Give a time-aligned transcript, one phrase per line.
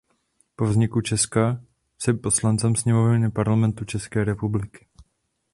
[0.55, 1.61] Po vzniku Česka
[2.07, 4.85] je poslancem sněmovny Parlamentu České republiky.